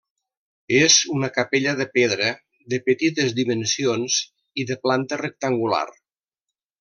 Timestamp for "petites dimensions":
2.89-4.17